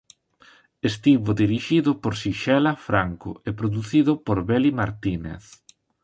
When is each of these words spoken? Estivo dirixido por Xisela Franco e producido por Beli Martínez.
Estivo 0.89 1.31
dirixido 1.43 1.91
por 2.01 2.13
Xisela 2.21 2.73
Franco 2.87 3.29
e 3.47 3.51
producido 3.59 4.11
por 4.25 4.37
Beli 4.49 4.71
Martínez. 4.79 5.43